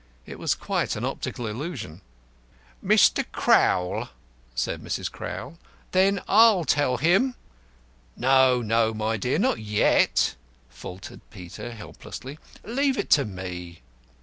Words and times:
It 0.25 0.39
was 0.39 0.55
quite 0.55 0.95
an 0.95 1.05
optical 1.05 1.45
illusion. 1.45 2.01
"Mr. 2.83 3.23
Crowl," 3.31 4.09
said 4.55 4.81
Mrs. 4.83 5.11
Crowl, 5.11 5.59
"then 5.91 6.23
I'll 6.27 6.65
tell 6.65 6.97
him." 6.97 7.35
"No, 8.17 8.63
no, 8.63 8.95
my 8.95 9.17
dear, 9.17 9.37
not 9.37 9.59
yet," 9.59 10.33
faltered 10.69 11.21
Peter, 11.29 11.71
helplessly; 11.73 12.39
"leave 12.63 12.97
it 12.97 13.11
to 13.11 13.25
me." 13.25 13.83